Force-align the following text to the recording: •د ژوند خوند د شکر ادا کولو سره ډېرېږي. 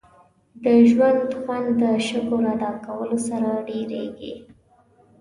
•د 0.63 0.65
ژوند 0.89 1.27
خوند 1.41 1.67
د 1.81 1.83
شکر 2.07 2.41
ادا 2.53 2.71
کولو 2.85 3.17
سره 3.29 3.49
ډېرېږي. 3.67 4.33